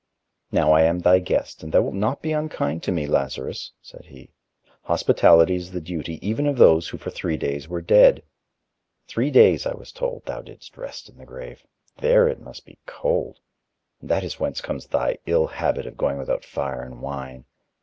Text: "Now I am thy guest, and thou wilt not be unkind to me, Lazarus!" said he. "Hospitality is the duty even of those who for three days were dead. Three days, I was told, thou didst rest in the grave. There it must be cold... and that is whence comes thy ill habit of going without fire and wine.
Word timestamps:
"Now 0.51 0.71
I 0.71 0.81
am 0.81 0.97
thy 1.01 1.19
guest, 1.19 1.61
and 1.61 1.71
thou 1.71 1.83
wilt 1.83 1.93
not 1.93 2.23
be 2.23 2.31
unkind 2.31 2.81
to 2.81 2.91
me, 2.91 3.05
Lazarus!" 3.05 3.71
said 3.83 4.05
he. 4.05 4.31
"Hospitality 4.85 5.53
is 5.53 5.69
the 5.69 5.79
duty 5.79 6.17
even 6.27 6.47
of 6.47 6.57
those 6.57 6.87
who 6.87 6.97
for 6.97 7.11
three 7.11 7.37
days 7.37 7.67
were 7.69 7.81
dead. 7.83 8.23
Three 9.07 9.29
days, 9.29 9.67
I 9.67 9.75
was 9.75 9.91
told, 9.91 10.25
thou 10.25 10.41
didst 10.41 10.75
rest 10.75 11.07
in 11.07 11.19
the 11.19 11.23
grave. 11.27 11.67
There 11.99 12.27
it 12.27 12.39
must 12.41 12.65
be 12.65 12.79
cold... 12.87 13.41
and 14.01 14.09
that 14.09 14.23
is 14.23 14.39
whence 14.39 14.59
comes 14.59 14.87
thy 14.87 15.19
ill 15.27 15.45
habit 15.45 15.85
of 15.85 15.97
going 15.97 16.17
without 16.17 16.43
fire 16.45 16.81
and 16.81 16.99
wine. 16.99 17.45